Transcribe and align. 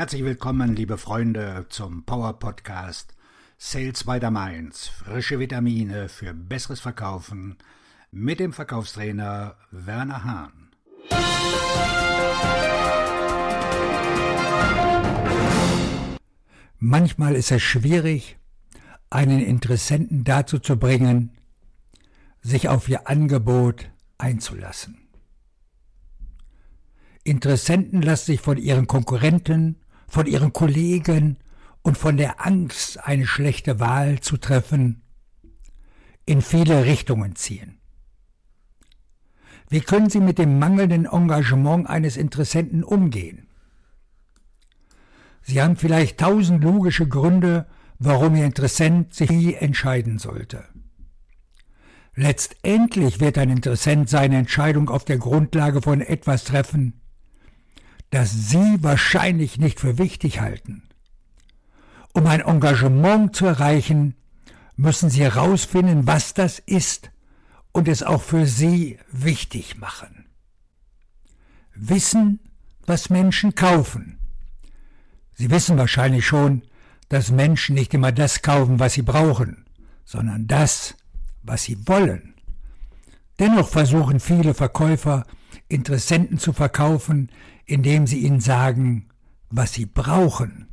Herzlich 0.00 0.24
willkommen, 0.24 0.74
liebe 0.74 0.96
Freunde, 0.96 1.66
zum 1.68 2.04
Power 2.04 2.38
Podcast 2.38 3.14
Sales 3.58 4.04
by 4.04 4.18
the 4.18 4.30
Mainz. 4.30 4.88
Frische 4.88 5.38
Vitamine 5.38 6.08
für 6.08 6.32
besseres 6.32 6.80
Verkaufen 6.80 7.58
mit 8.10 8.40
dem 8.40 8.54
Verkaufstrainer 8.54 9.56
Werner 9.70 10.24
Hahn. 10.24 10.70
Manchmal 16.78 17.36
ist 17.36 17.52
es 17.52 17.60
schwierig, 17.60 18.38
einen 19.10 19.40
Interessenten 19.40 20.24
dazu 20.24 20.60
zu 20.60 20.78
bringen, 20.78 21.36
sich 22.40 22.70
auf 22.70 22.88
ihr 22.88 23.06
Angebot 23.06 23.90
einzulassen. 24.16 24.96
Interessenten 27.22 28.00
lassen 28.00 28.24
sich 28.24 28.40
von 28.40 28.56
ihren 28.56 28.86
Konkurrenten, 28.86 29.76
von 30.10 30.26
ihren 30.26 30.52
Kollegen 30.52 31.38
und 31.82 31.96
von 31.96 32.18
der 32.18 32.44
Angst, 32.44 33.02
eine 33.02 33.26
schlechte 33.26 33.80
Wahl 33.80 34.20
zu 34.20 34.36
treffen, 34.36 35.02
in 36.26 36.42
viele 36.42 36.84
Richtungen 36.84 37.36
ziehen. 37.36 37.78
Wie 39.68 39.80
können 39.80 40.10
Sie 40.10 40.20
mit 40.20 40.38
dem 40.38 40.58
mangelnden 40.58 41.06
Engagement 41.06 41.88
eines 41.88 42.16
Interessenten 42.16 42.82
umgehen? 42.82 43.46
Sie 45.42 45.62
haben 45.62 45.76
vielleicht 45.76 46.18
tausend 46.18 46.62
logische 46.62 47.08
Gründe, 47.08 47.66
warum 47.98 48.34
Ihr 48.34 48.44
Interessent 48.44 49.14
sich 49.14 49.30
nie 49.30 49.54
entscheiden 49.54 50.18
sollte. 50.18 50.64
Letztendlich 52.16 53.20
wird 53.20 53.38
ein 53.38 53.48
Interessent 53.48 54.10
seine 54.10 54.38
Entscheidung 54.38 54.90
auf 54.90 55.04
der 55.04 55.18
Grundlage 55.18 55.80
von 55.80 56.00
etwas 56.00 56.44
treffen, 56.44 56.99
das 58.10 58.32
Sie 58.32 58.82
wahrscheinlich 58.82 59.58
nicht 59.58 59.80
für 59.80 59.98
wichtig 59.98 60.40
halten. 60.40 60.82
Um 62.12 62.26
ein 62.26 62.40
Engagement 62.40 63.34
zu 63.34 63.46
erreichen, 63.46 64.16
müssen 64.76 65.10
Sie 65.10 65.22
herausfinden, 65.22 66.06
was 66.06 66.34
das 66.34 66.58
ist 66.58 67.10
und 67.72 67.86
es 67.88 68.02
auch 68.02 68.22
für 68.22 68.46
Sie 68.46 68.98
wichtig 69.12 69.78
machen. 69.78 70.26
Wissen, 71.74 72.40
was 72.86 73.10
Menschen 73.10 73.54
kaufen. 73.54 74.18
Sie 75.34 75.50
wissen 75.50 75.78
wahrscheinlich 75.78 76.26
schon, 76.26 76.62
dass 77.08 77.30
Menschen 77.30 77.74
nicht 77.74 77.94
immer 77.94 78.12
das 78.12 78.42
kaufen, 78.42 78.78
was 78.78 78.94
sie 78.94 79.02
brauchen, 79.02 79.64
sondern 80.04 80.46
das, 80.46 80.96
was 81.42 81.64
sie 81.64 81.76
wollen. 81.86 82.34
Dennoch 83.38 83.68
versuchen 83.68 84.20
viele 84.20 84.54
Verkäufer, 84.54 85.24
Interessenten 85.68 86.38
zu 86.38 86.52
verkaufen, 86.52 87.30
indem 87.70 88.06
sie 88.06 88.18
ihnen 88.18 88.40
sagen, 88.40 89.08
was 89.48 89.72
sie 89.72 89.86
brauchen. 89.86 90.68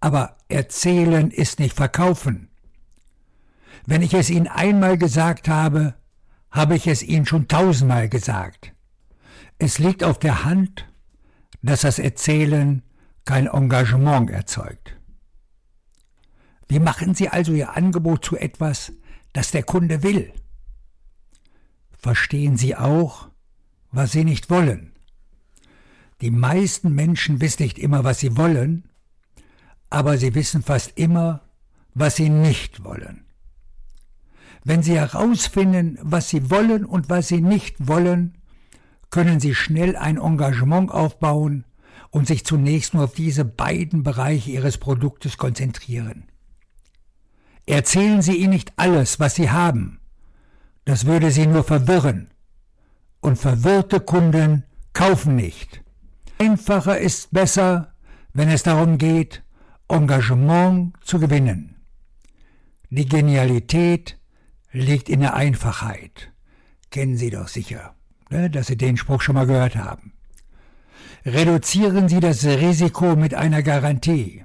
Aber 0.00 0.36
erzählen 0.48 1.30
ist 1.30 1.60
nicht 1.60 1.74
verkaufen. 1.74 2.48
Wenn 3.86 4.02
ich 4.02 4.12
es 4.12 4.28
ihnen 4.28 4.48
einmal 4.48 4.98
gesagt 4.98 5.48
habe, 5.48 5.94
habe 6.50 6.74
ich 6.74 6.88
es 6.88 7.02
ihnen 7.02 7.26
schon 7.26 7.46
tausendmal 7.46 8.08
gesagt. 8.08 8.72
Es 9.58 9.78
liegt 9.78 10.02
auf 10.02 10.18
der 10.18 10.44
Hand, 10.44 10.86
dass 11.62 11.82
das 11.82 11.98
Erzählen 11.98 12.82
kein 13.24 13.46
Engagement 13.46 14.30
erzeugt. 14.30 14.96
Wie 16.68 16.80
machen 16.80 17.14
Sie 17.14 17.28
also 17.28 17.52
Ihr 17.52 17.76
Angebot 17.76 18.24
zu 18.24 18.36
etwas, 18.36 18.92
das 19.32 19.52
der 19.52 19.62
Kunde 19.62 20.02
will? 20.02 20.32
Verstehen 21.96 22.56
Sie 22.56 22.74
auch, 22.74 23.28
was 23.92 24.12
Sie 24.12 24.24
nicht 24.24 24.50
wollen. 24.50 24.95
Die 26.26 26.32
meisten 26.32 26.92
Menschen 26.92 27.40
wissen 27.40 27.62
nicht 27.62 27.78
immer, 27.78 28.02
was 28.02 28.18
sie 28.18 28.36
wollen, 28.36 28.88
aber 29.90 30.18
sie 30.18 30.34
wissen 30.34 30.64
fast 30.64 30.98
immer, 30.98 31.42
was 31.94 32.16
sie 32.16 32.30
nicht 32.30 32.82
wollen. 32.82 33.26
Wenn 34.64 34.82
sie 34.82 34.96
herausfinden, 34.96 36.00
was 36.02 36.28
sie 36.28 36.50
wollen 36.50 36.84
und 36.84 37.08
was 37.08 37.28
sie 37.28 37.40
nicht 37.40 37.86
wollen, 37.86 38.38
können 39.10 39.38
sie 39.38 39.54
schnell 39.54 39.94
ein 39.94 40.16
Engagement 40.16 40.90
aufbauen 40.90 41.64
und 42.10 42.26
sich 42.26 42.44
zunächst 42.44 42.92
nur 42.92 43.04
auf 43.04 43.14
diese 43.14 43.44
beiden 43.44 44.02
Bereiche 44.02 44.50
ihres 44.50 44.78
Produktes 44.78 45.38
konzentrieren. 45.38 46.24
Erzählen 47.66 48.20
Sie 48.20 48.34
ihnen 48.34 48.50
nicht 48.50 48.72
alles, 48.74 49.20
was 49.20 49.36
Sie 49.36 49.48
haben. 49.48 50.00
Das 50.84 51.06
würde 51.06 51.30
Sie 51.30 51.46
nur 51.46 51.62
verwirren. 51.62 52.32
Und 53.20 53.38
verwirrte 53.38 54.00
Kunden 54.00 54.64
kaufen 54.92 55.36
nicht. 55.36 55.85
Einfacher 56.38 56.98
ist 56.98 57.32
besser, 57.32 57.94
wenn 58.34 58.50
es 58.50 58.62
darum 58.62 58.98
geht, 58.98 59.42
Engagement 59.88 60.94
zu 61.02 61.18
gewinnen. 61.18 61.76
Die 62.90 63.06
Genialität 63.06 64.18
liegt 64.70 65.08
in 65.08 65.20
der 65.20 65.34
Einfachheit. 65.34 66.32
Kennen 66.90 67.16
Sie 67.16 67.30
doch 67.30 67.48
sicher, 67.48 67.94
ne, 68.30 68.50
dass 68.50 68.66
Sie 68.66 68.76
den 68.76 68.96
Spruch 68.96 69.22
schon 69.22 69.34
mal 69.34 69.46
gehört 69.46 69.76
haben. 69.76 70.12
Reduzieren 71.24 72.08
Sie 72.08 72.20
das 72.20 72.44
Risiko 72.44 73.16
mit 73.16 73.34
einer 73.34 73.62
Garantie. 73.62 74.44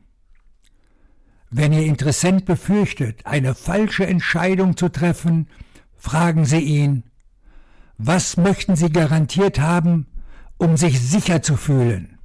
Wenn 1.50 1.74
Ihr 1.74 1.86
Interessent 1.86 2.46
befürchtet, 2.46 3.26
eine 3.26 3.54
falsche 3.54 4.08
Entscheidung 4.08 4.78
zu 4.78 4.88
treffen, 4.88 5.50
fragen 5.98 6.46
Sie 6.46 6.60
ihn, 6.60 7.04
was 7.98 8.38
möchten 8.38 8.76
Sie 8.78 8.90
garantiert 8.90 9.60
haben, 9.60 10.08
um 10.62 10.78
sich 10.78 11.02
sicher 11.02 11.42
zu 11.42 11.58
fühlen. 11.58 12.20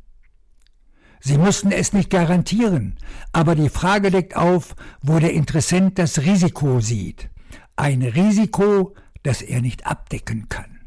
Sie 1.20 1.38
mussten 1.38 1.72
es 1.72 1.94
nicht 1.94 2.10
garantieren, 2.10 2.98
aber 3.32 3.54
die 3.54 3.70
Frage 3.70 4.10
deckt 4.10 4.36
auf, 4.36 4.76
wo 5.00 5.18
der 5.18 5.32
Interessent 5.32 5.98
das 5.98 6.18
Risiko 6.18 6.80
sieht. 6.80 7.30
Ein 7.76 8.02
Risiko, 8.02 8.94
das 9.22 9.40
er 9.40 9.62
nicht 9.62 9.86
abdecken 9.86 10.50
kann. 10.50 10.80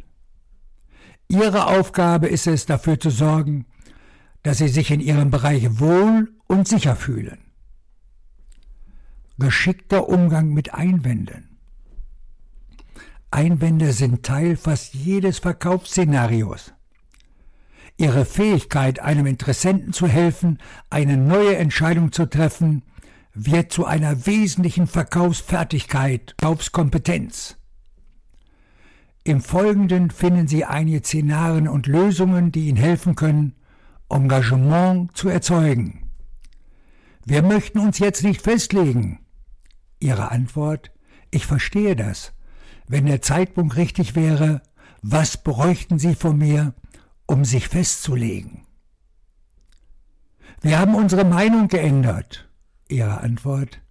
Ihre 1.28 1.66
Aufgabe 1.66 2.28
ist 2.28 2.46
es, 2.46 2.68
dafür 2.68 3.00
zu 3.00 3.10
sorgen, 3.10 3.66
dass 4.44 4.60
Sie 4.60 4.68
sich 4.68 4.92
in 4.92 5.00
Ihrem 5.00 5.31
Bereich 5.31 5.80
wohl 5.80 6.31
und 6.46 6.68
sicher 6.68 6.96
fühlen. 6.96 7.40
Geschickter 9.40 10.08
Umgang 10.08 10.54
mit 10.54 10.76
Einwänden. 10.76 11.58
Einwände 13.31 13.92
sind 13.92 14.24
Teil 14.24 14.56
fast 14.56 14.94
jedes 14.94 15.40
Verkaufsszenarios. 15.40 16.74
Ihre 18.00 18.24
Fähigkeit, 18.24 19.02
einem 19.02 19.26
Interessenten 19.26 19.92
zu 19.92 20.08
helfen, 20.08 20.60
eine 20.90 21.18
neue 21.18 21.58
Entscheidung 21.58 22.14
zu 22.14 22.30
treffen, 22.30 22.84
wird 23.34 23.74
zu 23.74 23.86
einer 23.86 24.26
wesentlichen 24.26 24.88
Verkaufsfertigkeit, 24.88 26.34
Verkaufskompetenz. 26.40 27.58
Im 29.26 29.42
Folgenden 29.42 30.12
finden 30.12 30.48
Sie 30.48 30.64
einige 30.64 31.00
Szenarien 31.00 31.68
und 31.68 31.88
Lösungen, 31.88 32.54
die 32.54 32.70
Ihnen 32.70 32.78
helfen 32.78 33.16
können, 33.16 33.56
Engagement 34.10 35.16
zu 35.18 35.28
erzeugen. 35.28 36.10
Wir 37.26 37.42
möchten 37.42 37.80
uns 37.80 38.00
jetzt 38.00 38.24
nicht 38.24 38.42
festlegen. 38.42 39.20
Ihre 40.00 40.31
Antwort, 40.31 40.90
ich 41.31 41.46
verstehe 41.46 41.98
das. 41.98 42.31
Wenn 42.88 43.08
der 43.08 43.22
Zeitpunkt 43.22 43.76
richtig 43.76 44.16
wäre, 44.16 44.62
was 45.02 45.36
bräuchten 45.36 46.00
Sie 46.00 46.16
von 46.16 46.38
mir, 46.38 46.74
um 47.29 47.45
sich 47.45 47.67
festzulegen. 47.67 48.66
Wir 50.62 50.79
haben 50.79 50.95
unsere 50.95 51.25
Meinung 51.25 51.67
geändert. 51.67 52.50
Ihre 52.88 53.22
Antwort. 53.22 53.81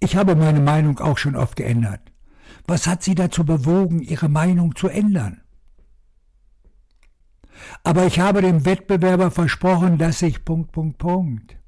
Ich 0.00 0.16
habe 0.16 0.34
meine 0.34 0.60
Meinung 0.60 0.98
auch 0.98 1.18
schon 1.18 1.36
oft 1.36 1.56
geändert. 1.56 2.00
Was 2.66 2.86
hat 2.86 3.02
Sie 3.02 3.14
dazu 3.14 3.44
bewogen, 3.44 4.00
Ihre 4.00 4.30
Meinung 4.30 4.74
zu 4.76 4.88
ändern? 4.88 5.42
Aber 7.84 8.06
ich 8.06 8.18
habe 8.18 8.40
dem 8.40 8.64
Wettbewerber 8.64 9.30
versprochen, 9.30 9.98
dass 9.98 10.22
ich 10.22 10.46
Punkt, 10.46 10.72
Punkt, 10.72 10.96
Punkt. 10.96 11.58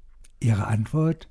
Ihre 0.40 0.66
Antwort? 0.66 1.28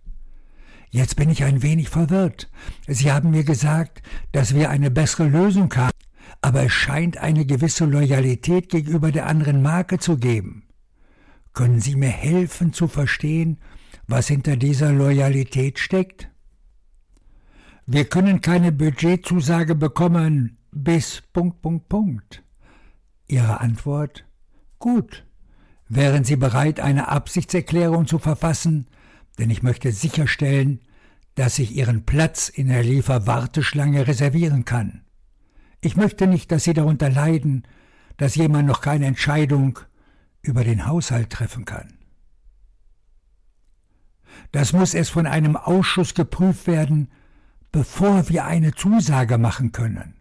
Jetzt 0.92 1.16
bin 1.16 1.32
ich 1.32 1.44
ein 1.44 1.64
wenig 1.64 1.90
verwirrt. 1.90 2.52
Sie 2.88 3.12
haben 3.12 3.32
mir 3.32 3.44
gesagt, 3.44 4.04
dass 4.32 4.54
wir 4.54 4.70
eine 4.70 4.92
bessere 4.92 5.28
Lösung 5.28 5.74
haben 5.76 5.92
aber 6.42 6.64
es 6.64 6.72
scheint 6.74 7.18
eine 7.18 7.46
gewisse 7.46 7.86
Loyalität 7.86 8.70
gegenüber 8.70 9.12
der 9.12 9.28
anderen 9.28 9.62
Marke 9.62 10.00
zu 10.00 10.18
geben. 10.18 10.64
Können 11.54 11.80
Sie 11.80 11.96
mir 11.96 12.10
helfen 12.10 12.74
zu 12.74 12.88
verstehen, 12.88 13.60
was 14.08 14.28
hinter 14.28 14.58
dieser 14.58 14.92
Loyalität 14.92 15.80
steckt? 15.80 16.30
Wir 17.86 18.06
können 18.06 18.42
keine 18.42 18.72
Budgetzusage 18.72 19.76
bekommen 19.76 20.58
bis 20.72 21.22
Punkt, 21.34 21.62
Punkt, 21.62 21.90
Punkt. 21.90 22.44
Ihre 23.28 23.60
Antwort? 23.60 24.26
Gut. 24.80 25.26
Wären 25.88 26.24
Sie 26.24 26.38
bereit, 26.38 26.80
eine 26.80 27.10
Absichtserklärung 27.10 28.08
zu 28.08 28.18
verfassen? 28.18 28.88
Denn 29.38 29.50
ich 29.50 29.62
möchte 29.62 29.92
sicherstellen, 29.92 30.80
dass 31.36 31.60
ich 31.60 31.76
Ihren 31.76 32.06
Platz 32.06 32.50
in 32.50 32.68
der 32.68 32.84
Lieferwarteschlange 32.84 34.08
reservieren 34.08 34.64
kann. 34.66 35.04
Ich 35.82 35.96
möchte 35.96 36.28
nicht, 36.28 36.52
dass 36.52 36.64
Sie 36.64 36.74
darunter 36.74 37.10
leiden, 37.10 37.68
dass 38.18 38.36
jemand 38.36 38.68
noch 38.68 38.82
keine 38.82 39.08
Entscheidung 39.08 39.80
über 40.44 40.64
den 40.64 40.86
Haushalt 40.86 41.32
treffen 41.32 41.66
kann. 41.66 41.98
Das 44.52 44.74
muss 44.74 44.94
erst 44.94 45.12
von 45.12 45.26
einem 45.26 45.56
Ausschuss 45.56 46.14
geprüft 46.14 46.68
werden, 46.68 47.10
bevor 47.72 48.30
wir 48.30 48.46
eine 48.46 48.74
Zusage 48.74 49.38
machen 49.38 49.72
können. 49.72 50.16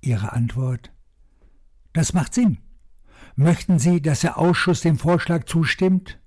Ihre 0.00 0.32
Antwort 0.32 0.92
Das 1.92 2.12
macht 2.12 2.34
Sinn. 2.34 2.58
Möchten 3.36 3.78
Sie, 3.78 4.00
dass 4.00 4.20
der 4.20 4.38
Ausschuss 4.38 4.80
dem 4.80 4.98
Vorschlag 4.98 5.44
zustimmt? 5.46 6.20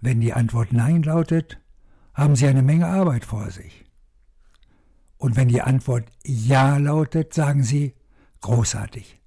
Wenn 0.00 0.20
die 0.20 0.32
Antwort 0.32 0.72
Nein 0.72 1.02
lautet, 1.02 1.60
haben 2.14 2.36
Sie 2.36 2.46
eine 2.46 2.62
Menge 2.62 2.86
Arbeit 2.86 3.24
vor 3.24 3.50
sich. 3.50 3.84
Und 5.22 5.36
wenn 5.36 5.46
die 5.46 5.62
Antwort 5.62 6.10
Ja 6.24 6.78
lautet, 6.78 7.32
sagen 7.32 7.62
Sie, 7.62 7.94
großartig. 8.40 9.20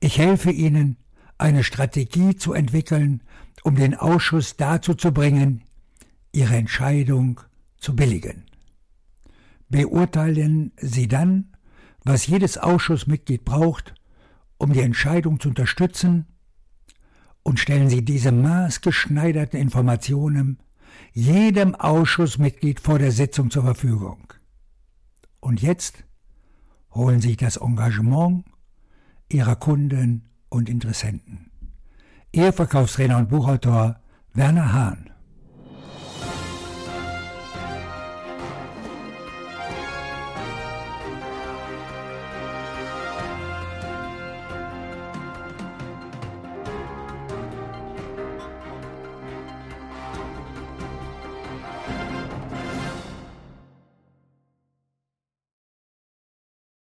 Ich 0.00 0.18
helfe 0.18 0.50
Ihnen, 0.50 0.96
eine 1.38 1.62
Strategie 1.62 2.34
zu 2.34 2.52
entwickeln, 2.52 3.22
um 3.62 3.76
den 3.76 3.94
Ausschuss 3.94 4.56
dazu 4.56 4.94
zu 4.94 5.12
bringen, 5.12 5.62
Ihre 6.32 6.56
Entscheidung 6.56 7.40
zu 7.78 7.94
billigen. 7.94 8.46
Beurteilen 9.68 10.72
Sie 10.78 11.06
dann, 11.06 11.52
was 12.02 12.26
jedes 12.26 12.58
Ausschussmitglied 12.58 13.44
braucht, 13.44 13.94
um 14.58 14.72
die 14.72 14.80
Entscheidung 14.80 15.38
zu 15.38 15.50
unterstützen, 15.50 16.26
und 17.44 17.60
stellen 17.60 17.88
Sie 17.88 18.04
diese 18.04 18.32
maßgeschneiderten 18.32 19.60
Informationen 19.60 20.58
jedem 21.12 21.76
Ausschussmitglied 21.76 22.80
vor 22.80 22.98
der 22.98 23.12
Sitzung 23.12 23.52
zur 23.52 23.62
Verfügung. 23.62 24.32
Und 25.46 25.62
jetzt 25.62 26.02
holen 26.90 27.20
Sie 27.20 27.36
das 27.36 27.56
Engagement 27.56 28.44
Ihrer 29.28 29.54
Kunden 29.54 30.28
und 30.48 30.68
Interessenten. 30.68 31.52
Ihr 32.32 32.52
Verkaufstrainer 32.52 33.16
und 33.18 33.28
Buchautor 33.28 34.00
Werner 34.34 34.72
Hahn. 34.72 35.10